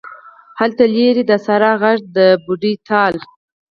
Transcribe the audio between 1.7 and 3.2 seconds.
غیږ د بوډۍ ټال